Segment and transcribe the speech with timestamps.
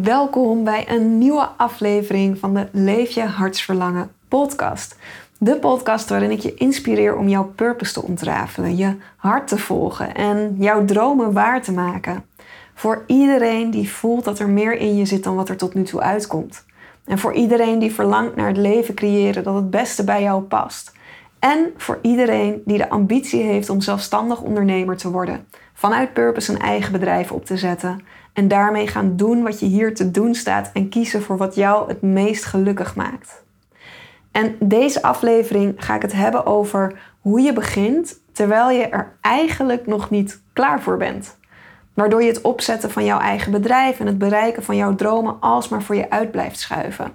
[0.00, 4.96] Welkom bij een nieuwe aflevering van de Leef je hartsverlangen podcast.
[5.38, 10.14] De podcast waarin ik je inspireer om jouw purpose te ontrafelen, je hart te volgen
[10.14, 12.24] en jouw dromen waar te maken.
[12.74, 15.82] Voor iedereen die voelt dat er meer in je zit dan wat er tot nu
[15.82, 16.64] toe uitkomt.
[17.04, 20.92] En voor iedereen die verlangt naar het leven creëren dat het beste bij jou past.
[21.38, 25.46] En voor iedereen die de ambitie heeft om zelfstandig ondernemer te worden.
[25.74, 28.00] Vanuit purpose een eigen bedrijf op te zetten.
[28.32, 31.88] En daarmee gaan doen wat je hier te doen staat en kiezen voor wat jou
[31.88, 33.42] het meest gelukkig maakt.
[34.30, 39.86] En deze aflevering ga ik het hebben over hoe je begint terwijl je er eigenlijk
[39.86, 41.36] nog niet klaar voor bent.
[41.94, 45.82] Waardoor je het opzetten van jouw eigen bedrijf en het bereiken van jouw dromen alsmaar
[45.82, 47.14] voor je uit blijft schuiven.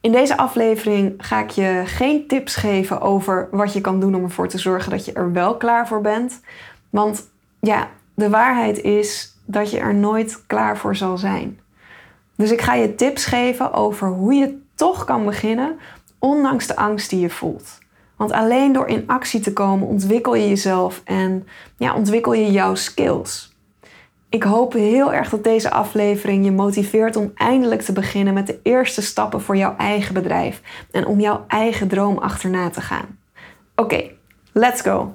[0.00, 4.22] In deze aflevering ga ik je geen tips geven over wat je kan doen om
[4.22, 6.40] ervoor te zorgen dat je er wel klaar voor bent.
[6.90, 7.30] Want
[7.60, 11.60] ja, de waarheid is dat je er nooit klaar voor zal zijn.
[12.36, 15.78] Dus ik ga je tips geven over hoe je toch kan beginnen,
[16.18, 17.78] ondanks de angst die je voelt.
[18.16, 21.46] Want alleen door in actie te komen ontwikkel je jezelf en
[21.76, 23.52] ja, ontwikkel je jouw skills.
[24.28, 28.58] Ik hoop heel erg dat deze aflevering je motiveert om eindelijk te beginnen met de
[28.62, 33.18] eerste stappen voor jouw eigen bedrijf en om jouw eigen droom achterna te gaan.
[33.74, 34.10] Oké,
[34.52, 35.14] let's go!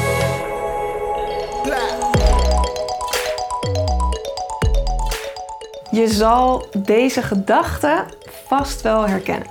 [5.91, 8.05] Je zal deze gedachte
[8.47, 9.47] vast wel herkennen.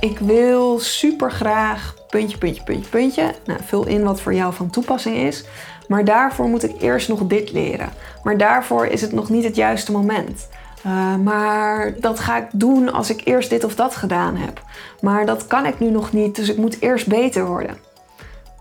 [0.00, 3.34] Ik wil super graag puntje, puntje, puntje, puntje.
[3.44, 5.44] Nou, vul in wat voor jou van toepassing is.
[5.88, 7.88] Maar daarvoor moet ik eerst nog dit leren.
[8.22, 10.48] Maar daarvoor is het nog niet het juiste moment.
[10.86, 14.62] Uh, maar dat ga ik doen als ik eerst dit of dat gedaan heb.
[15.00, 17.78] Maar dat kan ik nu nog niet, dus ik moet eerst beter worden.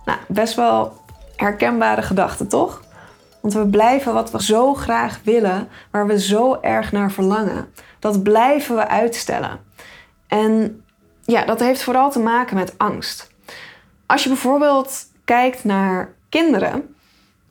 [0.05, 0.93] Nou, best wel
[1.35, 2.81] herkenbare gedachten, toch?
[3.41, 7.73] Want we blijven wat we zo graag willen, waar we zo erg naar verlangen.
[7.99, 9.59] Dat blijven we uitstellen.
[10.27, 10.83] En
[11.25, 13.31] ja, dat heeft vooral te maken met angst.
[14.05, 16.95] Als je bijvoorbeeld kijkt naar kinderen,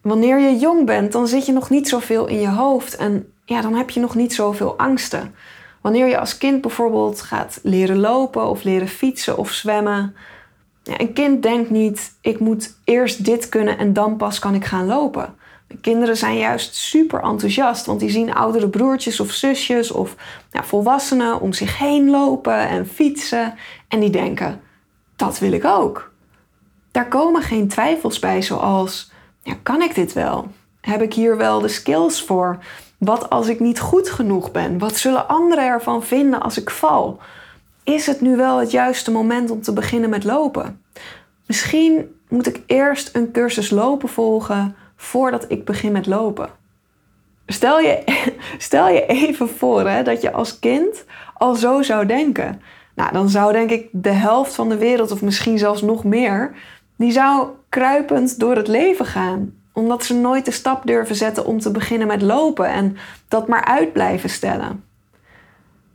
[0.00, 3.60] wanneer je jong bent, dan zit je nog niet zoveel in je hoofd en ja,
[3.60, 5.34] dan heb je nog niet zoveel angsten.
[5.80, 10.14] Wanneer je als kind bijvoorbeeld gaat leren lopen of leren fietsen of zwemmen,
[10.82, 14.64] ja, een kind denkt niet: ik moet eerst dit kunnen en dan pas kan ik
[14.64, 15.34] gaan lopen.
[15.80, 20.14] Kinderen zijn juist super enthousiast, want die zien oudere broertjes of zusjes of
[20.50, 23.54] volwassenen om zich heen lopen en fietsen.
[23.88, 24.60] En die denken,
[25.16, 26.12] dat wil ik ook.
[26.90, 29.10] Daar komen geen twijfels bij, zoals,
[29.62, 30.48] kan ik dit wel?
[30.80, 32.58] Heb ik hier wel de skills voor?
[32.98, 34.78] Wat als ik niet goed genoeg ben?
[34.78, 37.18] Wat zullen anderen ervan vinden als ik val?
[37.84, 40.82] Is het nu wel het juiste moment om te beginnen met lopen?
[41.46, 46.50] Misschien moet ik eerst een cursus lopen volgen voordat ik begin met lopen.
[47.46, 48.02] Stel je,
[48.58, 51.04] stel je even voor hè, dat je als kind
[51.34, 52.60] al zo zou denken.
[52.94, 56.54] Nou, dan zou denk ik de helft van de wereld, of misschien zelfs nog meer,
[56.96, 59.52] die zou kruipend door het leven gaan.
[59.72, 62.96] Omdat ze nooit de stap durven zetten om te beginnen met lopen en
[63.28, 64.84] dat maar uit blijven stellen.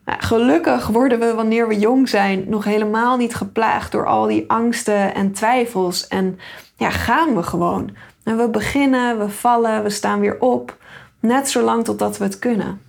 [0.06, 4.50] Nou, gelukkig worden we wanneer we jong zijn nog helemaal niet geplaagd door al die
[4.50, 6.08] angsten en twijfels.
[6.08, 6.40] En
[6.75, 7.96] ja, gaan we gewoon.
[8.23, 10.78] We beginnen, we vallen, we staan weer op,
[11.19, 12.81] net zolang totdat we het kunnen.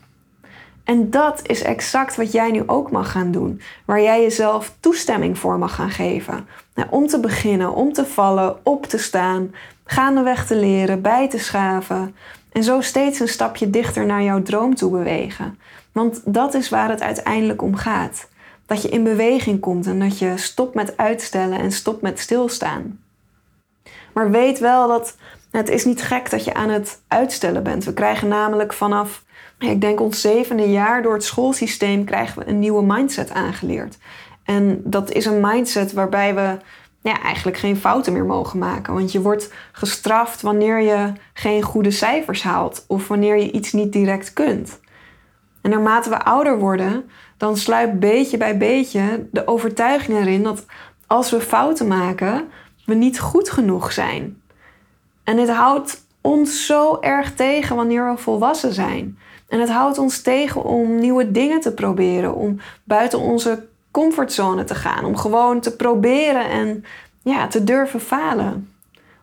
[0.85, 5.39] En dat is exact wat jij nu ook mag gaan doen, waar jij jezelf toestemming
[5.39, 6.47] voor mag gaan geven.
[6.75, 11.39] Nou, om te beginnen, om te vallen, op te staan, gaandeweg te leren, bij te
[11.39, 12.15] schaven
[12.53, 15.59] en zo steeds een stapje dichter naar jouw droom toe bewegen.
[15.93, 18.29] Want dat is waar het uiteindelijk om gaat.
[18.67, 22.99] Dat je in beweging komt en dat je stopt met uitstellen en stopt met stilstaan.
[24.15, 25.17] Maar weet wel dat
[25.51, 27.85] het is niet gek dat je aan het uitstellen bent.
[27.85, 29.25] We krijgen namelijk vanaf,
[29.59, 33.99] ik denk ons zevende jaar door het schoolsysteem krijgen we een nieuwe mindset aangeleerd.
[34.45, 36.59] En dat is een mindset waarbij we
[37.03, 38.95] ja, eigenlijk geen fouten meer mogen maken.
[38.95, 43.93] Want je wordt gestraft wanneer je geen goede cijfers haalt of wanneer je iets niet
[43.93, 44.81] direct kunt.
[45.61, 50.65] En naarmate we ouder worden, dan sluipt beetje bij beetje de overtuiging erin dat
[51.07, 52.49] als we fouten maken,
[52.87, 54.43] we niet goed genoeg zijn.
[55.25, 59.19] En dit houdt ons zo erg tegen wanneer we volwassen zijn.
[59.49, 64.75] En het houdt ons tegen om nieuwe dingen te proberen, om buiten onze comfortzone te
[64.75, 66.85] gaan, om gewoon te proberen en
[67.23, 68.73] ja, te durven falen.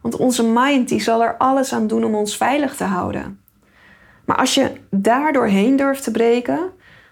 [0.02, 3.40] Want onze mind die zal er alles aan doen om ons veilig te houden.
[4.26, 6.60] Maar als je daar doorheen durft te breken,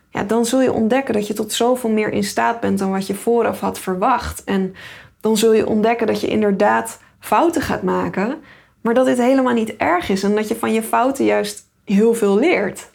[0.09, 3.07] ja, dan zul je ontdekken dat je tot zoveel meer in staat bent dan wat
[3.07, 4.43] je vooraf had verwacht.
[4.43, 4.75] En
[5.19, 8.37] dan zul je ontdekken dat je inderdaad fouten gaat maken,
[8.81, 12.13] maar dat dit helemaal niet erg is en dat je van je fouten juist heel
[12.13, 12.89] veel leert.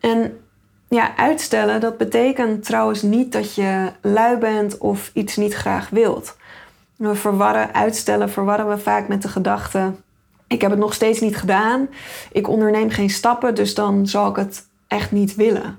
[0.00, 0.40] En
[0.88, 6.36] ja, uitstellen, dat betekent trouwens niet dat je lui bent of iets niet graag wilt.
[6.96, 9.92] We verwarren uitstellen, verwarren we vaak met de gedachte:
[10.46, 11.88] ik heb het nog steeds niet gedaan,
[12.32, 15.78] ik onderneem geen stappen, dus dan zal ik het echt niet willen.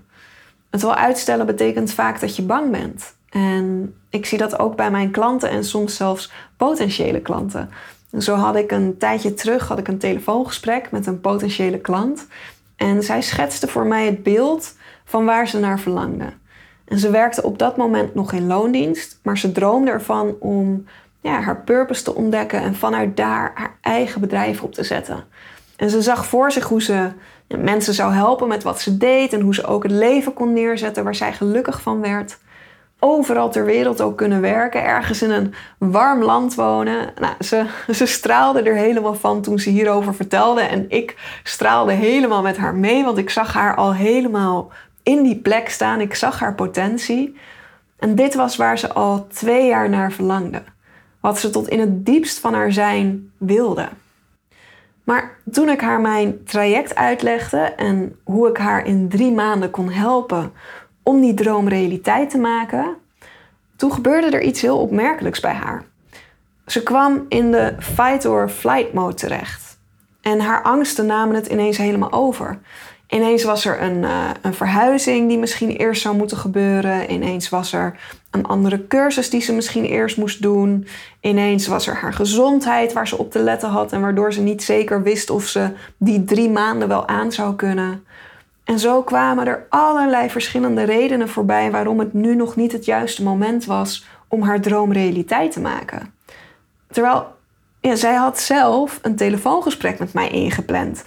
[0.70, 3.16] Het wel uitstellen betekent vaak dat je bang bent.
[3.30, 7.70] En ik zie dat ook bij mijn klanten en soms zelfs potentiële klanten.
[8.20, 12.28] Zo had ik een tijdje terug had ik een telefoongesprek met een potentiële klant.
[12.76, 14.76] En zij schetste voor mij het beeld
[15.06, 16.34] van waar ze naar verlangde.
[16.86, 20.86] En ze werkte op dat moment nog in loondienst, maar ze droomde ervan om
[21.22, 25.24] ja, haar purpose te ontdekken en vanuit daar haar eigen bedrijf op te zetten.
[25.76, 27.12] En ze zag voor zich hoe ze
[27.48, 31.04] mensen zou helpen met wat ze deed en hoe ze ook het leven kon neerzetten
[31.04, 32.38] waar zij gelukkig van werd.
[33.06, 37.14] Overal ter wereld ook kunnen werken, ergens in een warm land wonen.
[37.20, 40.62] Nou, ze, ze straalde er helemaal van toen ze hierover vertelde.
[40.62, 44.72] En ik straalde helemaal met haar mee, want ik zag haar al helemaal
[45.04, 46.02] in die plek staan.
[46.02, 47.38] Ik zag haar potentie.
[48.00, 50.64] En dit was waar ze al twee jaar naar verlangde.
[51.20, 53.88] Wat ze tot in het diepst van haar zijn wilde.
[55.04, 59.90] Maar toen ik haar mijn traject uitlegde en hoe ik haar in drie maanden kon
[59.90, 60.52] helpen
[61.04, 62.96] om die droom realiteit te maken,
[63.76, 65.84] toen gebeurde er iets heel opmerkelijks bij haar.
[66.66, 69.78] Ze kwam in de fight or flight mode terecht.
[70.22, 72.60] En haar angsten namen het ineens helemaal over.
[73.08, 77.12] Ineens was er een, uh, een verhuizing die misschien eerst zou moeten gebeuren.
[77.12, 78.00] Ineens was er
[78.32, 80.88] een andere cursus die ze misschien eerst moest doen.
[81.22, 84.64] Ineens was er haar gezondheid waar ze op te letten had en waardoor ze niet
[84.64, 88.04] zeker wist of ze die drie maanden wel aan zou kunnen.
[88.64, 93.24] En zo kwamen er allerlei verschillende redenen voorbij waarom het nu nog niet het juiste
[93.24, 96.14] moment was om haar droom realiteit te maken.
[96.92, 97.36] Terwijl
[97.82, 101.04] ja, zij had zelf een telefoongesprek met mij ingepland.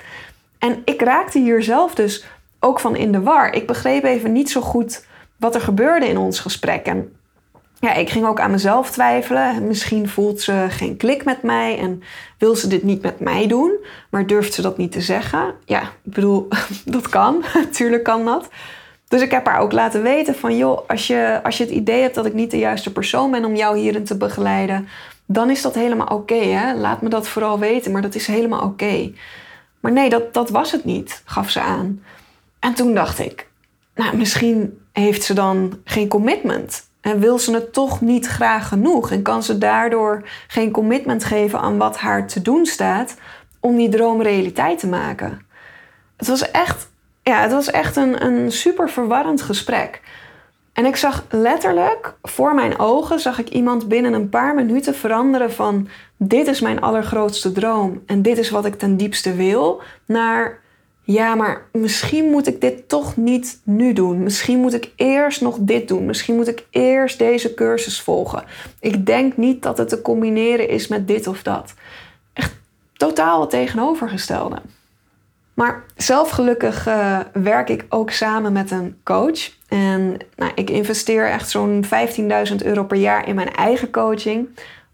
[0.59, 2.25] En ik raakte hier zelf dus
[2.61, 3.53] ook van in de war.
[3.53, 5.05] Ik begreep even niet zo goed
[5.37, 6.87] wat er gebeurde in ons gesprek.
[6.87, 7.16] En
[7.81, 9.67] ja, ik ging ook aan mezelf twijfelen.
[9.67, 12.03] Misschien voelt ze geen klik met mij en
[12.39, 13.73] wil ze dit niet met mij doen,
[14.11, 15.55] maar durft ze dat niet te zeggen?
[15.65, 16.49] Ja, ik bedoel,
[16.85, 17.45] dat kan.
[17.55, 18.49] Natuurlijk kan dat.
[19.09, 22.03] Dus ik heb haar ook laten weten van, joh, als je, als je het idee
[22.03, 24.89] hebt dat ik niet de juiste persoon ben om jou hierin te begeleiden,
[25.27, 26.75] dan is dat helemaal oké.
[26.77, 29.13] Laat me dat vooral weten, maar dat is helemaal oké.
[29.81, 32.03] Maar nee, dat, dat was het niet, gaf ze aan.
[32.59, 33.49] En toen dacht ik,
[33.95, 36.89] nou, misschien heeft ze dan geen commitment.
[37.07, 39.11] En wil ze het toch niet graag genoeg?
[39.11, 43.15] En kan ze daardoor geen commitment geven aan wat haar te doen staat
[43.61, 45.41] om die droom realiteit te maken?
[46.17, 46.89] Het was echt,
[47.23, 50.01] ja, het was echt een, een super verwarrend gesprek.
[50.73, 55.53] En ik zag letterlijk voor mijn ogen zag ik iemand binnen een paar minuten veranderen
[55.53, 60.61] van dit is mijn allergrootste droom en dit is wat ik ten diepste wil naar
[61.07, 64.23] ja, maar misschien moet ik dit toch niet nu doen.
[64.23, 66.07] Misschien moet ik eerst nog dit doen.
[66.07, 68.45] Misschien moet ik eerst deze cursus volgen.
[68.81, 71.75] Ik denk niet dat het te combineren is met dit of dat.
[72.33, 72.55] Echt
[72.93, 74.57] totaal het tegenovergestelde.
[75.55, 79.51] Maar zelf gelukkig uh, werk ik ook samen met een coach.
[79.69, 84.49] En nou, ik investeer echt zo'n 15.000 euro per jaar in mijn eigen coaching.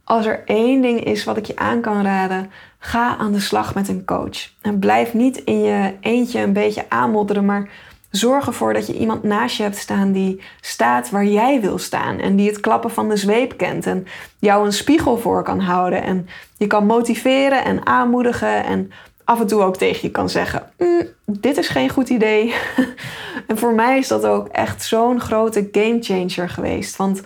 [0.04, 2.50] Als er één ding is wat ik je aan kan raden,
[2.84, 4.50] ga aan de slag met een coach.
[4.60, 7.68] En blijf niet in je eentje een beetje aanmodderen, maar
[8.10, 12.18] zorg ervoor dat je iemand naast je hebt staan die staat waar jij wil staan.
[12.18, 14.06] En die het klappen van de zweep kent en
[14.38, 16.02] jou een spiegel voor kan houden.
[16.02, 18.90] En je kan motiveren en aanmoedigen en
[19.24, 22.54] af en toe ook tegen je kan zeggen: mm, Dit is geen goed idee.
[23.48, 26.96] en voor mij is dat ook echt zo'n grote gamechanger geweest.
[26.96, 27.22] Want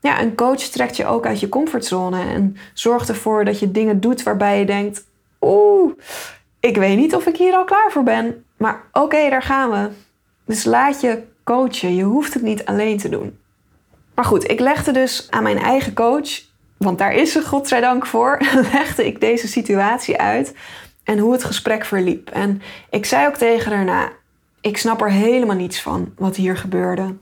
[0.00, 4.00] ja, een coach trekt je ook uit je comfortzone en zorgt ervoor dat je dingen
[4.00, 5.04] doet waarbij je denkt:
[5.40, 5.92] Oeh,
[6.60, 9.90] ik weet niet of ik hier al klaar voor ben, maar oké, daar gaan we.
[10.44, 11.94] Dus laat je coachen.
[11.94, 13.38] Je hoeft het niet alleen te doen.
[14.14, 16.28] Maar goed, ik legde dus aan mijn eigen coach,
[16.76, 18.38] want daar is ze godzijdank voor,
[18.72, 20.54] legde ik deze situatie uit
[21.04, 22.30] en hoe het gesprek verliep.
[22.30, 24.12] En ik zei ook tegen haar na,
[24.60, 27.14] ik snap er helemaal niets van wat hier gebeurde.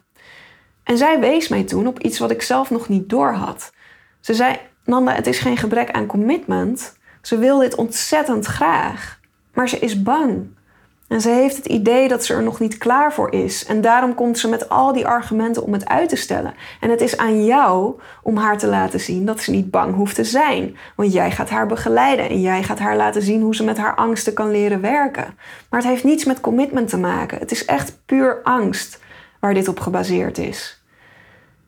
[0.87, 3.73] En zij wees mij toen op iets wat ik zelf nog niet door had.
[4.21, 6.97] Ze zei: Nanda, het is geen gebrek aan commitment.
[7.23, 9.21] Ze wil dit ontzettend graag,
[9.55, 10.47] maar ze is bang.
[11.09, 13.65] En ze heeft het idee dat ze er nog niet klaar voor is.
[13.65, 16.55] En daarom komt ze met al die argumenten om het uit te stellen.
[16.81, 20.15] En het is aan jou om haar te laten zien dat ze niet bang hoeft
[20.15, 20.77] te zijn.
[20.97, 23.95] Want jij gaat haar begeleiden en jij gaat haar laten zien hoe ze met haar
[23.95, 25.35] angsten kan leren werken.
[25.71, 27.39] Maar het heeft niets met commitment te maken.
[27.39, 28.99] Het is echt puur angst
[29.41, 30.81] waar dit op gebaseerd is.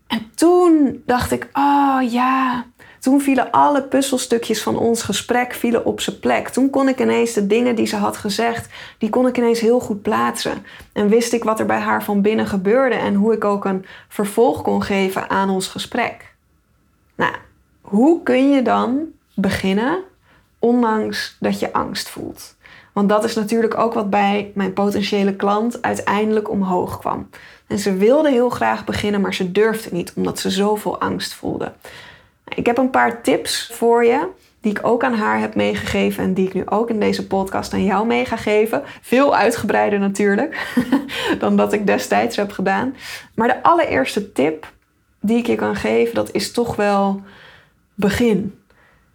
[0.07, 2.65] En toen dacht ik, oh ja,
[2.99, 6.49] toen vielen alle puzzelstukjes van ons gesprek vielen op zijn plek.
[6.49, 9.81] Toen kon ik ineens de dingen die ze had gezegd, die kon ik ineens heel
[9.81, 10.67] goed plaatsen.
[10.93, 13.85] En wist ik wat er bij haar van binnen gebeurde en hoe ik ook een
[14.09, 16.35] vervolg kon geven aan ons gesprek.
[17.15, 17.35] Nou,
[17.81, 19.99] hoe kun je dan beginnen
[20.59, 22.57] ondanks dat je angst voelt?
[22.93, 27.29] Want dat is natuurlijk ook wat bij mijn potentiële klant uiteindelijk omhoog kwam.
[27.69, 31.73] En ze wilde heel graag beginnen, maar ze durfde niet omdat ze zoveel angst voelde.
[32.49, 34.29] Ik heb een paar tips voor je
[34.61, 37.73] die ik ook aan haar heb meegegeven en die ik nu ook in deze podcast
[37.73, 38.83] aan jou mee ga geven.
[39.01, 40.75] Veel uitgebreider natuurlijk
[41.39, 42.97] dan dat ik destijds heb gedaan.
[43.35, 44.73] Maar de allereerste tip
[45.21, 47.23] die ik je kan geven, dat is toch wel
[47.95, 48.59] begin.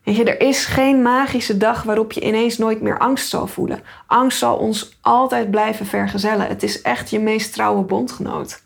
[0.04, 3.84] Er is geen magische dag waarop je ineens nooit meer angst zal voelen.
[4.08, 6.48] Angst zal ons altijd blijven vergezellen.
[6.48, 8.64] Het is echt je meest trouwe bondgenoot.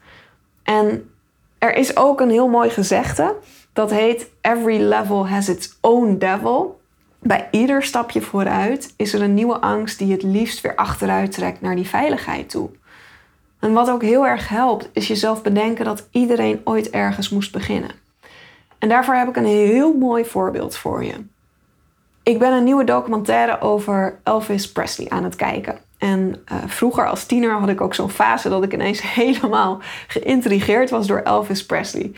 [0.64, 1.10] En
[1.58, 3.36] er is ook een heel mooi gezegde.
[3.74, 6.80] Dat heet Every Level Has Its Own Devil.
[7.20, 11.62] Bij ieder stapje vooruit is er een nieuwe angst die het liefst weer achteruit trekt
[11.62, 12.70] naar die veiligheid toe.
[13.60, 17.92] En wat ook heel erg helpt, is jezelf bedenken dat iedereen ooit ergens moest beginnen.
[18.80, 21.14] En daarvoor heb ik een heel mooi voorbeeld voor je.
[22.24, 25.78] Ik ben een nieuwe documentaire over Elvis Presley aan het kijken.
[25.98, 30.90] En uh, vroeger als tiener had ik ook zo'n fase dat ik ineens helemaal geïntrigeerd
[30.90, 32.12] was door Elvis Presley.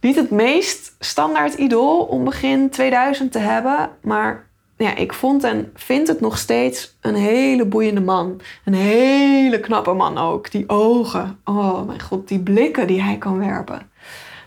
[0.00, 5.70] Niet het meest standaard idool om begin 2000 te hebben, maar ja, ik vond en
[5.74, 8.40] vind het nog steeds een hele boeiende man.
[8.64, 10.50] Een hele knappe man ook.
[10.50, 13.89] Die ogen, oh mijn god, die blikken die hij kan werpen.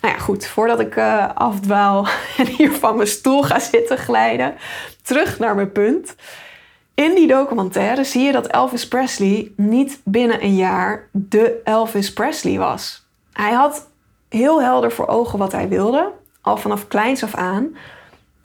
[0.04, 2.08] Nou ja, goed, voordat ik uh, afdwaal
[2.38, 4.56] en hier van mijn stoel ga zitten glijden,
[5.02, 6.16] terug naar mijn punt.
[6.94, 12.58] In die documentaire zie je dat Elvis Presley niet binnen een jaar de Elvis Presley
[12.58, 13.06] was.
[13.34, 13.90] Hij had
[14.30, 17.76] heel helder voor ogen wat hij wilde, al vanaf kleins af aan.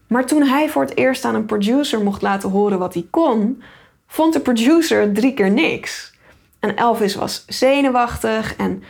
[0.06, 3.62] Maar toen hij voor het eerst aan een producer mocht laten horen wat hij kon,
[4.06, 6.14] vond de producer drie keer niks.
[6.60, 8.82] En Elvis was zenuwachtig en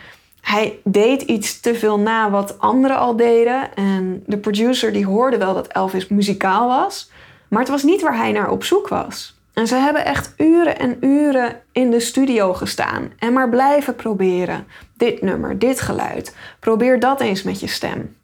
[0.49, 3.75] hij deed iets te veel na wat anderen al deden.
[3.75, 7.11] En de producer die hoorde wel dat Elvis muzikaal was,
[7.47, 9.37] maar het was niet waar hij naar op zoek was.
[9.53, 14.67] En ze hebben echt uren en uren in de studio gestaan en maar blijven proberen.
[14.97, 16.35] Dit nummer, dit geluid.
[16.59, 18.15] Probeer dat eens met je stem.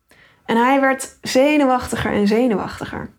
[0.46, 3.10] En hij werd zenuwachtiger en zenuwachtiger.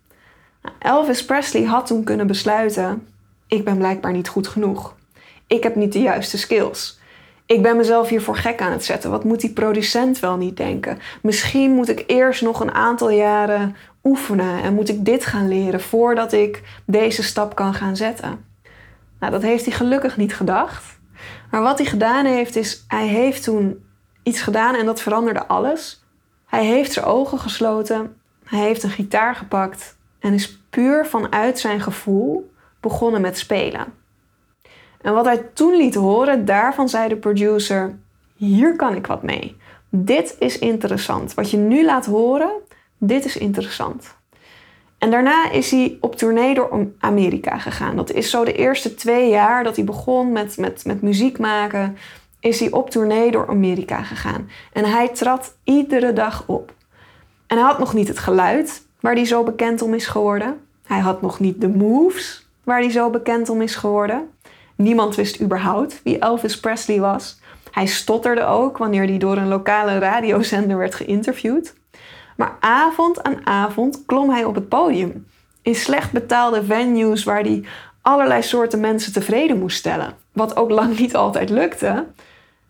[0.79, 3.09] Elvis Presley had toen kunnen besluiten:
[3.47, 4.95] ik ben blijkbaar niet goed genoeg.
[5.47, 6.96] Ik heb niet de juiste skills.
[7.47, 9.11] Ik ben mezelf hiervoor gek aan het zetten.
[9.11, 10.99] Wat moet die producent wel niet denken?
[11.23, 15.81] Misschien moet ik eerst nog een aantal jaren oefenen en moet ik dit gaan leren
[15.81, 18.45] voordat ik deze stap kan gaan zetten.
[19.21, 20.99] Nou, dat heeft hij gelukkig niet gedacht.
[21.50, 23.85] Maar wat hij gedaan heeft, is hij heeft toen
[24.23, 26.05] iets gedaan en dat veranderde alles.
[26.47, 31.81] Hij heeft zijn ogen gesloten, hij heeft een gitaar gepakt en is puur vanuit zijn
[31.81, 32.50] gevoel
[32.81, 33.87] begonnen met spelen.
[35.07, 37.99] En wat hij toen liet horen, daarvan zei de producer:
[38.37, 39.57] Hier kan ik wat mee.
[39.89, 41.35] Dit is interessant.
[41.35, 42.51] Wat je nu laat horen,
[42.99, 44.17] dit is interessant.
[44.99, 47.97] En daarna is hij op tournee door Amerika gegaan.
[47.97, 51.97] Dat is zo de eerste twee jaar dat hij begon met, met, met muziek maken,
[52.41, 54.51] is hij op tournee door Amerika gegaan.
[54.73, 56.75] En hij trad iedere dag op.
[57.47, 60.61] En hij had nog niet het geluid waar hij zo bekend om is geworden.
[60.87, 64.31] Hij had nog niet de moves waar hij zo bekend om is geworden.
[64.76, 67.38] Niemand wist überhaupt wie Elvis Presley was.
[67.71, 71.75] Hij stotterde ook wanneer hij door een lokale radiozender werd geïnterviewd.
[72.37, 75.26] Maar avond aan avond klom hij op het podium.
[75.62, 77.64] In slecht betaalde venues waar hij
[78.02, 80.14] allerlei soorten mensen tevreden moest stellen.
[80.33, 82.06] Wat ook lang niet altijd lukte.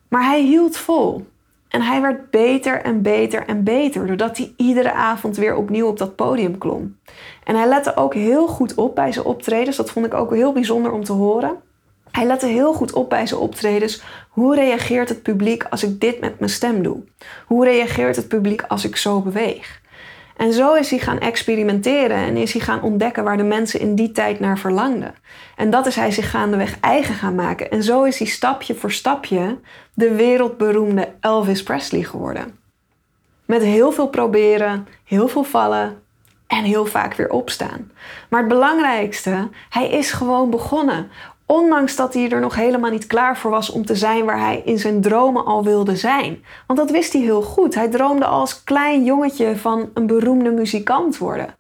[0.09, 1.27] Maar hij hield vol.
[1.69, 5.99] En hij werd beter en beter en beter, doordat hij iedere avond weer opnieuw op
[5.99, 6.97] dat podium klom.
[7.45, 9.77] En hij lette ook heel goed op bij zijn optredens.
[9.77, 11.57] Dat vond ik ook heel bijzonder om te horen.
[12.17, 14.03] Hij lette heel goed op bij zijn optredens.
[14.29, 17.03] Hoe reageert het publiek als ik dit met mijn stem doe?
[17.47, 19.81] Hoe reageert het publiek als ik zo beweeg?
[20.37, 23.95] En zo is hij gaan experimenteren en is hij gaan ontdekken waar de mensen in
[23.95, 25.15] die tijd naar verlangden.
[25.57, 27.71] En dat is hij zich gaandeweg eigen gaan maken.
[27.71, 29.59] En zo is hij stapje voor stapje
[29.95, 32.59] de wereldberoemde Elvis Presley geworden.
[33.45, 36.03] Met heel veel proberen, heel veel vallen
[36.47, 37.91] en heel vaak weer opstaan.
[38.29, 41.11] Maar het belangrijkste, hij is gewoon begonnen.
[41.47, 44.63] Ondanks dat hij er nog helemaal niet klaar voor was om te zijn waar hij
[44.65, 46.45] in zijn dromen al wilde zijn.
[46.67, 47.75] Want dat wist hij heel goed.
[47.75, 51.55] Hij droomde als klein jongetje van een beroemde muzikant worden.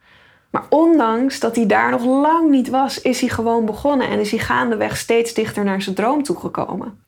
[0.50, 4.30] Maar ondanks dat hij daar nog lang niet was, is hij gewoon begonnen en is
[4.30, 7.04] hij gaandeweg steeds dichter naar zijn droom toegekomen.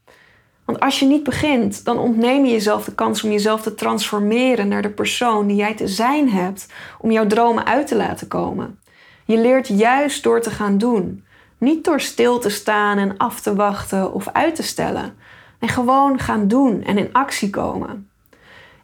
[0.64, 4.68] Want als je niet begint, dan ontneem je jezelf de kans om jezelf te transformeren
[4.68, 6.66] naar de persoon die jij te zijn hebt
[7.00, 8.78] om jouw dromen uit te laten komen.
[9.24, 11.24] Je leert juist door te gaan doen,
[11.58, 15.16] niet door stil te staan en af te wachten of uit te stellen.
[15.58, 18.10] En gewoon gaan doen en in actie komen.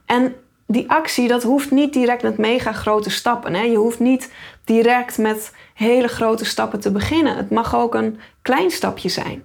[0.06, 0.34] En
[0.66, 3.54] die actie, dat hoeft niet direct met mega grote stappen.
[3.54, 3.62] Hè?
[3.62, 4.32] Je hoeft niet
[4.64, 7.36] direct met hele grote stappen te beginnen.
[7.36, 9.44] Het mag ook een klein stapje zijn.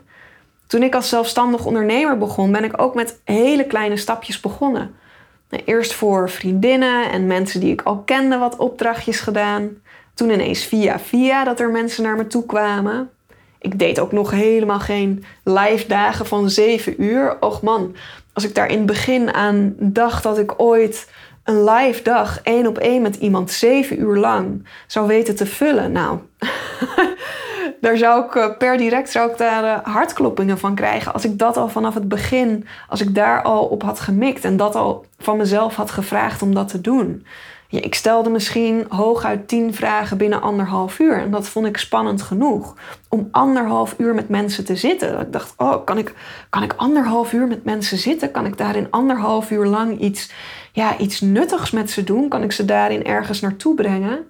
[0.68, 4.96] Toen ik als zelfstandig ondernemer begon, ben ik ook met hele kleine stapjes begonnen.
[5.66, 9.70] Eerst voor vriendinnen en mensen die ik al kende wat opdrachtjes gedaan.
[10.14, 13.10] Toen ineens via via dat er mensen naar me toe kwamen.
[13.60, 17.38] Ik deed ook nog helemaal geen live dagen van zeven uur.
[17.40, 17.96] Och man,
[18.34, 21.08] als ik daar in het begin aan dacht dat ik ooit
[21.44, 25.92] een live dag één op één met iemand zeven uur lang zou weten te vullen.
[25.92, 26.20] Nou,
[27.82, 31.14] daar zou ik eh, per direct zou ik daar eh, hartkloppingen van krijgen.
[31.14, 34.58] Als ik dat al vanaf het begin, als ik daar al op had gemikt en
[34.58, 37.26] dat al van mezelf had gevraagd om dat te doen.
[37.72, 41.18] Ik stelde misschien hooguit tien vragen binnen anderhalf uur.
[41.18, 42.76] En dat vond ik spannend genoeg.
[43.10, 45.20] Om anderhalf uur met mensen te zitten.
[45.20, 46.14] Ik dacht, oh, kan ik,
[46.50, 48.32] kan ik anderhalf uur met mensen zitten?
[48.32, 50.32] Kan ik daarin anderhalf uur lang iets,
[50.72, 52.30] ja, iets nuttigs met ze doen?
[52.30, 54.28] Kan ik ze daarin ergens naartoe brengen?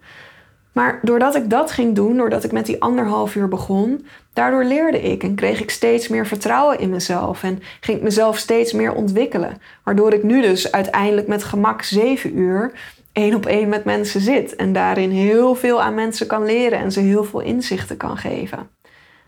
[0.72, 5.01] Maar doordat ik dat ging doen, doordat ik met die anderhalf uur begon, daardoor leerde
[5.01, 8.93] ik en kreeg ik steeds meer vertrouwen in mezelf en ging ik mezelf steeds meer
[8.93, 9.62] ontwikkelen.
[9.84, 12.72] Waardoor ik nu dus uiteindelijk met gemak zeven uur
[13.19, 16.91] één op één met mensen zit en daarin heel veel aan mensen kan leren en
[16.91, 18.69] ze heel veel inzichten kan geven.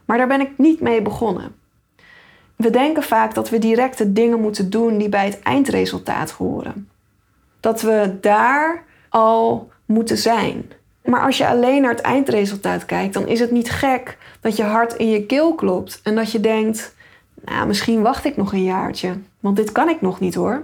[0.05, 1.55] Maar daar ben ik niet mee begonnen.
[2.55, 6.89] We denken vaak dat we direct de dingen moeten doen die bij het eindresultaat horen.
[7.59, 10.71] Dat we daar al moeten zijn.
[11.05, 14.63] Maar als je alleen naar het eindresultaat kijkt, dan is het niet gek dat je
[14.63, 16.95] hart in je keel klopt en dat je denkt:
[17.45, 20.63] Nou, misschien wacht ik nog een jaartje, want dit kan ik nog niet hoor.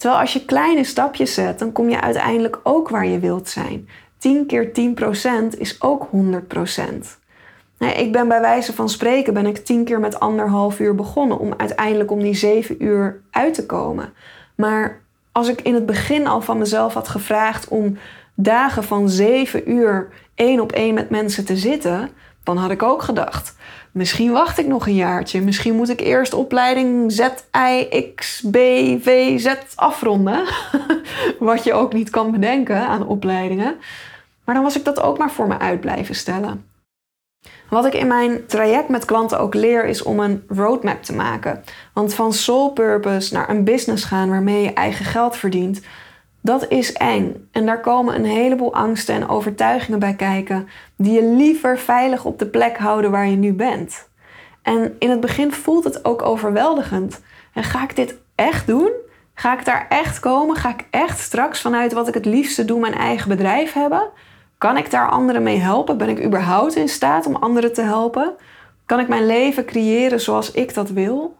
[0.00, 3.88] Terwijl als je kleine stapjes zet, dan kom je uiteindelijk ook waar je wilt zijn.
[4.18, 4.70] 10 keer
[5.54, 7.18] 10% is ook 100%.
[7.78, 11.38] Nee, ik ben bij wijze van spreken ben ik 10 keer met anderhalf uur begonnen
[11.38, 14.12] om uiteindelijk om die 7 uur uit te komen.
[14.54, 15.00] Maar
[15.32, 17.98] als ik in het begin al van mezelf had gevraagd om
[18.34, 22.10] dagen van 7 uur één op één met mensen te zitten,
[22.42, 23.54] dan had ik ook gedacht:
[23.92, 25.40] Misschien wacht ik nog een jaartje.
[25.40, 27.88] Misschien moet ik eerst opleiding Z, I,
[28.98, 30.44] B, Z afronden.
[31.38, 33.76] Wat je ook niet kan bedenken aan opleidingen.
[34.44, 36.64] Maar dan was ik dat ook maar voor me uit blijven stellen.
[37.68, 41.64] Wat ik in mijn traject met klanten ook leer is om een roadmap te maken.
[41.94, 45.80] Want van soul purpose naar een business gaan waarmee je eigen geld verdient,
[46.40, 47.48] dat is eng.
[47.52, 52.38] En daar komen een heleboel angsten en overtuigingen bij kijken die je liever veilig op
[52.38, 54.08] de plek houden waar je nu bent.
[54.62, 57.20] En in het begin voelt het ook overweldigend.
[57.52, 58.92] En ga ik dit echt doen?
[59.34, 60.56] Ga ik daar echt komen?
[60.56, 64.10] Ga ik echt straks vanuit wat ik het liefste doe mijn eigen bedrijf hebben?
[64.58, 65.98] Kan ik daar anderen mee helpen?
[65.98, 68.34] Ben ik überhaupt in staat om anderen te helpen?
[68.86, 71.39] Kan ik mijn leven creëren zoals ik dat wil?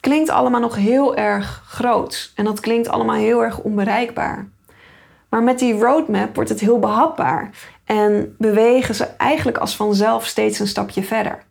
[0.00, 4.48] Klinkt allemaal nog heel erg groot en dat klinkt allemaal heel erg onbereikbaar.
[5.28, 7.50] Maar met die roadmap wordt het heel behapbaar
[7.84, 11.42] en bewegen ze eigenlijk als vanzelf steeds een stapje verder.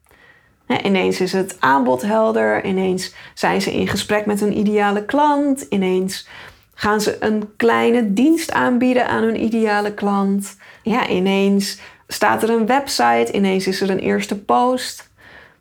[0.84, 6.28] Ineens is het aanbod helder, ineens zijn ze in gesprek met hun ideale klant, ineens
[6.74, 10.58] gaan ze een kleine dienst aanbieden aan hun ideale klant.
[10.84, 15.09] Ja, ineens staat er een website, ineens is er een eerste post.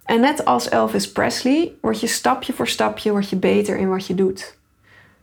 [0.09, 4.07] En net als Elvis Presley word je stapje voor stapje word je beter in wat
[4.07, 4.57] je doet.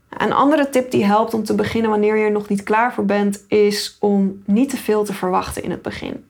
[0.10, 3.06] Een andere tip die helpt om te beginnen wanneer je er nog niet klaar voor
[3.06, 6.26] bent, is om niet te veel te verwachten in het begin.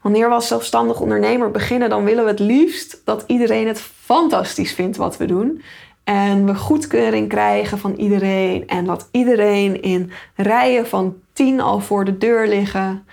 [0.00, 4.72] Wanneer we als zelfstandig ondernemer beginnen, dan willen we het liefst dat iedereen het fantastisch
[4.72, 5.62] vindt wat we doen.
[6.04, 8.68] En we goedkeuring krijgen van iedereen.
[8.68, 13.06] En dat iedereen in rijen van tien al voor de deur liggen.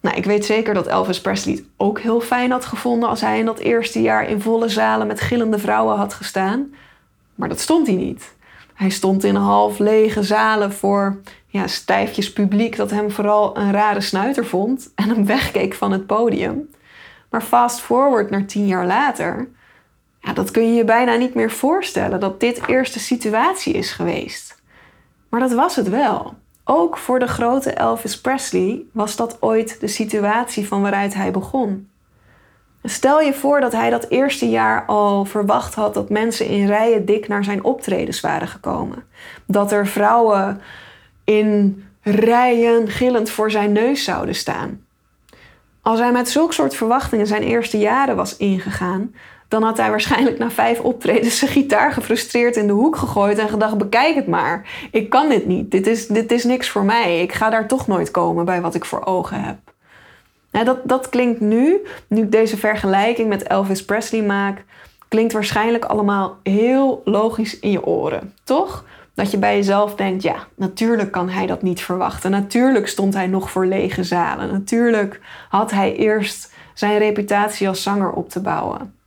[0.00, 3.38] Nou, ik weet zeker dat Elvis Presley het ook heel fijn had gevonden als hij
[3.38, 6.74] in dat eerste jaar in volle zalen met gillende vrouwen had gestaan.
[7.34, 8.34] Maar dat stond hij niet.
[8.74, 14.00] Hij stond in half lege zalen voor ja, stijfjes publiek dat hem vooral een rare
[14.00, 16.70] snuiter vond en hem wegkeek van het podium.
[17.30, 19.48] Maar fast forward naar tien jaar later,
[20.20, 24.62] ja, dat kun je je bijna niet meer voorstellen dat dit eerste situatie is geweest.
[25.28, 26.34] Maar dat was het wel.
[26.70, 31.88] Ook voor de grote Elvis Presley was dat ooit de situatie van waaruit hij begon.
[32.82, 37.04] Stel je voor dat hij dat eerste jaar al verwacht had dat mensen in rijen
[37.04, 39.04] dik naar zijn optredens waren gekomen.
[39.46, 40.60] Dat er vrouwen
[41.24, 44.84] in rijen gillend voor zijn neus zouden staan.
[45.82, 49.14] Als hij met zulk soort verwachtingen zijn eerste jaren was ingegaan,
[49.50, 53.48] dan had hij waarschijnlijk na vijf optredens zijn gitaar gefrustreerd in de hoek gegooid en
[53.48, 54.68] gedacht: bekijk het maar.
[54.90, 55.70] Ik kan dit niet.
[55.70, 57.22] Dit is, dit is niks voor mij.
[57.22, 59.56] Ik ga daar toch nooit komen bij wat ik voor ogen heb.
[60.64, 64.64] Dat, dat klinkt nu, nu ik deze vergelijking met Elvis Presley maak,
[65.08, 68.84] klinkt waarschijnlijk allemaal heel logisch in je oren, toch?
[69.14, 72.30] Dat je bij jezelf denkt, ja, natuurlijk kan hij dat niet verwachten.
[72.30, 74.52] Natuurlijk stond hij nog voor lege zalen.
[74.52, 78.98] Natuurlijk had hij eerst zijn reputatie als zanger op te bouwen.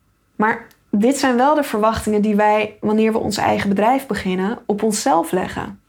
[0.44, 4.84] Maar dit zijn wel de verwachtingen die wij, wanneer we ons eigen bedrijf beginnen, op
[4.84, 5.82] onszelf leggen.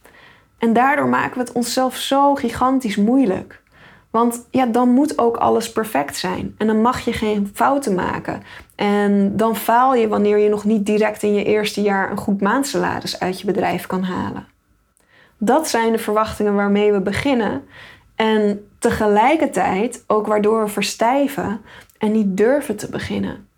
[0.59, 3.63] En daardoor maken we het onszelf zo gigantisch moeilijk.
[4.11, 6.55] Want ja, dan moet ook alles perfect zijn.
[6.59, 8.43] En dan mag je geen fouten maken.
[8.75, 12.41] En dan faal je wanneer je nog niet direct in je eerste jaar een goed
[12.41, 14.47] maandsalaris uit je bedrijf kan halen.
[15.39, 17.65] Dat zijn de verwachtingen waarmee we beginnen.
[18.15, 21.61] En tegelijkertijd ook waardoor we verstijven
[21.99, 23.53] en niet durven te beginnen.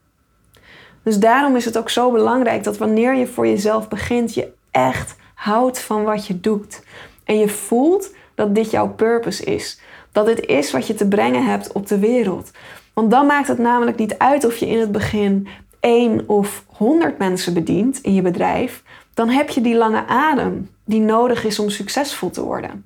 [1.06, 5.16] Dus daarom is het ook zo belangrijk dat wanneer je voor jezelf begint, je echt
[5.34, 6.82] houdt van wat je doet.
[7.24, 9.80] En je voelt dat dit jouw purpose is.
[10.12, 12.50] Dat dit is wat je te brengen hebt op de wereld.
[12.92, 15.48] Want dan maakt het namelijk niet uit of je in het begin
[15.80, 18.82] één of honderd mensen bedient in je bedrijf.
[19.14, 22.84] Dan heb je die lange adem die nodig is om succesvol te worden.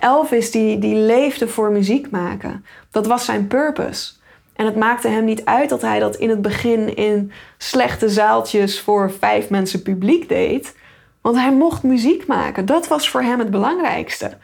[0.00, 2.64] Elvis die, die leefde voor muziek maken.
[2.90, 4.12] Dat was zijn purpose.
[4.60, 8.80] En het maakte hem niet uit dat hij dat in het begin in slechte zaaltjes
[8.80, 10.76] voor vijf mensen publiek deed.
[11.20, 12.66] Want hij mocht muziek maken.
[12.66, 14.36] Dat was voor hem het belangrijkste.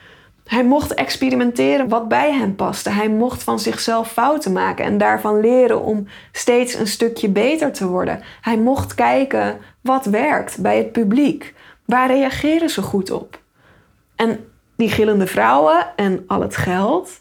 [0.45, 2.91] Hij mocht experimenteren wat bij hem paste.
[2.91, 7.87] Hij mocht van zichzelf fouten maken en daarvan leren om steeds een stukje beter te
[7.87, 8.23] worden.
[8.41, 11.55] Hij mocht kijken wat werkt bij het publiek.
[11.85, 13.41] Waar reageren ze goed op?
[14.15, 17.21] En die gillende vrouwen en al het geld,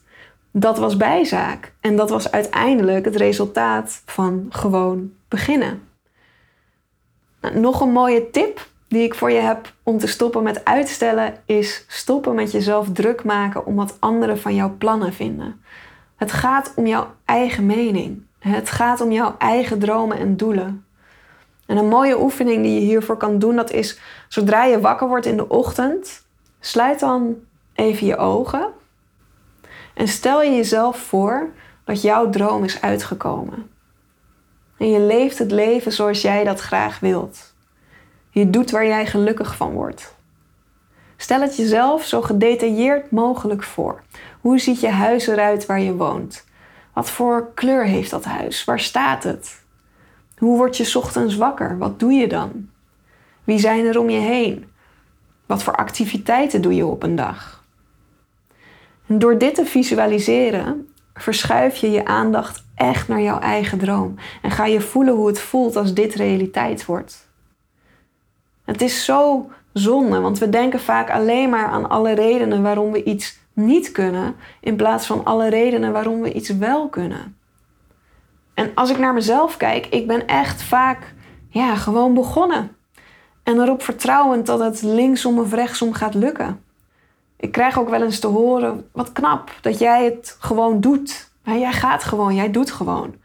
[0.58, 1.74] dat was bijzaak.
[1.80, 5.82] En dat was uiteindelijk het resultaat van gewoon beginnen.
[7.42, 11.34] Nou, nog een mooie tip die ik voor je heb om te stoppen met uitstellen
[11.46, 15.62] is stoppen met jezelf druk maken om wat anderen van jouw plannen vinden.
[16.16, 18.24] Het gaat om jouw eigen mening.
[18.40, 20.86] Het gaat om jouw eigen dromen en doelen.
[21.66, 25.26] En een mooie oefening die je hiervoor kan doen, dat is zodra je wakker wordt
[25.26, 26.26] in de ochtend,
[26.60, 27.36] sluit dan
[27.74, 28.74] even je ogen
[29.96, 31.50] en stel je jezelf voor
[31.84, 33.70] dat jouw droom is uitgekomen.
[34.78, 37.54] En je leeft het leven zoals jij dat graag wilt.
[38.30, 40.16] Je doet waar jij gelukkig van wordt.
[41.18, 44.02] Stel het jezelf zo gedetailleerd mogelijk voor.
[44.42, 46.46] Hoe ziet je huis eruit waar je woont?
[46.94, 48.64] Wat voor kleur heeft dat huis?
[48.64, 49.64] Waar staat het?
[50.38, 51.78] Hoe word je ochtends wakker?
[51.78, 52.70] Wat doe je dan?
[53.44, 54.72] Wie zijn er om je heen?
[55.46, 57.65] Wat voor activiteiten doe je op een dag?
[59.08, 64.66] Door dit te visualiseren, verschuif je je aandacht echt naar jouw eigen droom en ga
[64.66, 67.30] je voelen hoe het voelt als dit realiteit wordt.
[68.66, 73.04] Het is zo zonde, want we denken vaak alleen maar aan alle redenen waarom we
[73.04, 77.38] iets niet kunnen, in plaats van alle redenen waarom we iets wel kunnen.
[78.54, 81.14] En als ik naar mezelf kijk, ik ben echt vaak
[81.50, 82.76] ja, gewoon begonnen.
[83.44, 86.64] En erop vertrouwend dat het linksom of rechtsom gaat lukken.
[87.38, 91.30] Ik krijg ook wel eens te horen, wat knap dat jij het gewoon doet.
[91.44, 93.16] jij gaat gewoon, jij doet gewoon.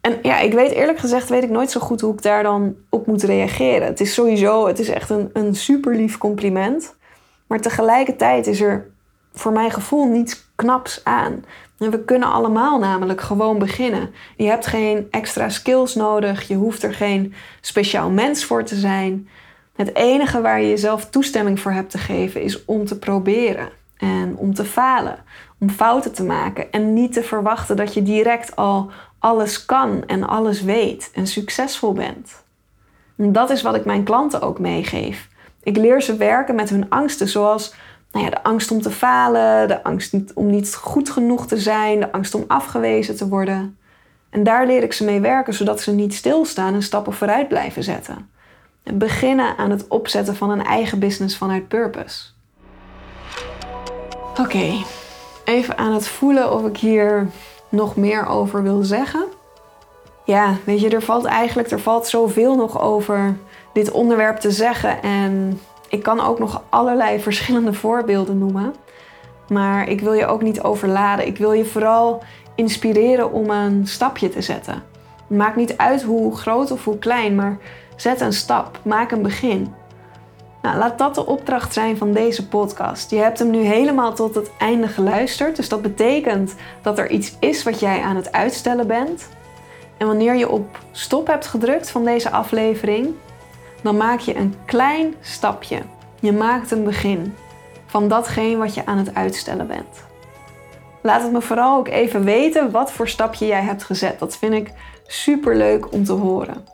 [0.00, 2.76] En ja, ik weet eerlijk gezegd, weet ik nooit zo goed hoe ik daar dan
[2.88, 3.86] op moet reageren.
[3.86, 6.94] Het is sowieso, het is echt een, een super lief compliment.
[7.46, 8.90] Maar tegelijkertijd is er
[9.32, 11.44] voor mijn gevoel niets knaps aan.
[11.78, 14.10] En we kunnen allemaal namelijk gewoon beginnen.
[14.36, 16.48] Je hebt geen extra skills nodig.
[16.48, 19.28] Je hoeft er geen speciaal mens voor te zijn.
[19.72, 24.36] Het enige waar je jezelf toestemming voor hebt te geven is om te proberen en
[24.36, 25.18] om te falen,
[25.58, 30.28] om fouten te maken en niet te verwachten dat je direct al alles kan en
[30.28, 32.42] alles weet en succesvol bent.
[33.16, 35.28] En dat is wat ik mijn klanten ook meegeef.
[35.62, 37.74] Ik leer ze werken met hun angsten, zoals
[38.12, 42.00] nou ja, de angst om te falen, de angst om niet goed genoeg te zijn,
[42.00, 43.78] de angst om afgewezen te worden.
[44.30, 47.82] En daar leer ik ze mee werken, zodat ze niet stilstaan en stappen vooruit blijven
[47.82, 48.30] zetten.
[48.82, 52.24] En beginnen aan het opzetten van een eigen business vanuit purpose.
[54.40, 54.84] Oké,
[55.44, 57.28] even aan het voelen of ik hier
[57.68, 59.24] nog meer over wil zeggen.
[60.24, 63.36] Ja, weet je, er valt eigenlijk er valt zoveel nog over
[63.72, 65.02] dit onderwerp te zeggen.
[65.02, 68.74] En ik kan ook nog allerlei verschillende voorbeelden noemen.
[69.48, 71.26] Maar ik wil je ook niet overladen.
[71.26, 72.22] Ik wil je vooral
[72.54, 74.82] inspireren om een stapje te zetten.
[75.26, 77.58] Maakt niet uit hoe groot of hoe klein, maar
[77.96, 78.78] zet een stap.
[78.82, 79.74] Maak een begin.
[80.62, 83.10] Nou, laat dat de opdracht zijn van deze podcast.
[83.10, 85.56] Je hebt hem nu helemaal tot het einde geluisterd.
[85.56, 89.28] Dus dat betekent dat er iets is wat jij aan het uitstellen bent.
[89.98, 93.14] En wanneer je op stop hebt gedrukt van deze aflevering,
[93.82, 95.78] dan maak je een klein stapje.
[96.20, 97.34] Je maakt een begin
[97.86, 100.04] van datgene wat je aan het uitstellen bent.
[101.02, 104.18] Laat het me vooral ook even weten wat voor stapje jij hebt gezet.
[104.18, 104.72] Dat vind ik
[105.06, 106.71] super leuk om te horen.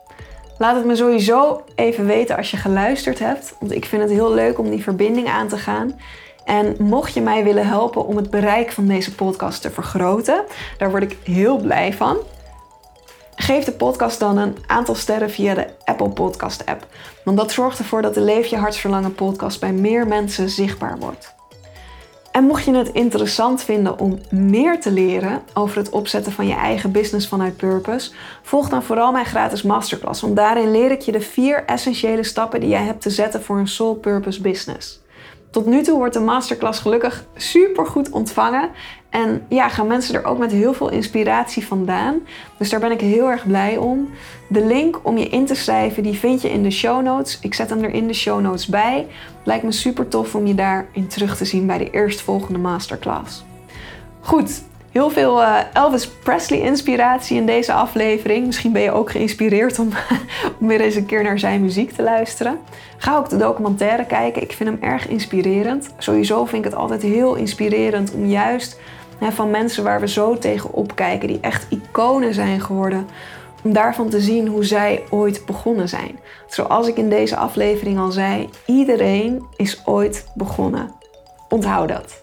[0.59, 4.33] Laat het me sowieso even weten als je geluisterd hebt, want ik vind het heel
[4.33, 5.99] leuk om die verbinding aan te gaan.
[6.45, 10.43] En mocht je mij willen helpen om het bereik van deze podcast te vergroten,
[10.77, 12.17] daar word ik heel blij van.
[13.35, 16.87] Geef de podcast dan een aantal sterren via de Apple Podcast app.
[17.23, 21.38] Want dat zorgt ervoor dat de Leef je hartsverlangen podcast bij meer mensen zichtbaar wordt.
[22.39, 26.53] En mocht je het interessant vinden om meer te leren over het opzetten van je
[26.53, 30.21] eigen business vanuit purpose, volg dan vooral mijn gratis masterclass.
[30.21, 33.57] Want daarin leer ik je de vier essentiële stappen die jij hebt te zetten voor
[33.57, 35.01] een soul purpose business.
[35.51, 38.69] Tot nu toe wordt de masterclass gelukkig super goed ontvangen.
[39.09, 42.19] En ja, gaan mensen er ook met heel veel inspiratie vandaan.
[42.57, 44.09] Dus daar ben ik heel erg blij om.
[44.47, 47.39] De link om je in te schrijven, die vind je in de show notes.
[47.41, 49.07] Ik zet hem er in de show notes bij.
[49.43, 53.43] Lijkt me super tof om je daarin terug te zien bij de eerstvolgende masterclass.
[54.19, 58.45] Goed, heel veel eh, Elvis Presley inspiratie in deze aflevering.
[58.45, 59.89] Misschien ben je ook geïnspireerd om,
[60.59, 62.59] om weer eens een keer naar zijn muziek te luisteren.
[62.97, 64.41] Ga ook de documentaire kijken.
[64.41, 65.89] Ik vind hem erg inspirerend.
[65.97, 68.79] Sowieso vind ik het altijd heel inspirerend om juist
[69.19, 73.07] van mensen waar we zo tegen opkijken, die echt iconen zijn geworden,
[73.63, 76.19] om daarvan te zien hoe zij ooit begonnen zijn.
[76.47, 80.91] Zoals ik in deze aflevering al zei, iedereen is ooit begonnen.
[81.49, 82.21] Onthoud dat.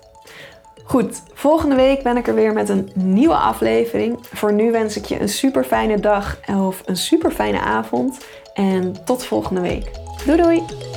[0.84, 4.18] Goed, volgende week ben ik er weer met een nieuwe aflevering.
[4.32, 8.18] Voor nu wens ik je een super fijne dag of een super fijne avond.
[8.54, 9.90] En tot volgende week.
[10.24, 10.95] Doei doei!